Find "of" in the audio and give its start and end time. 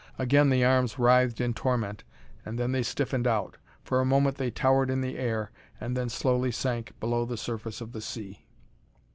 7.81-7.91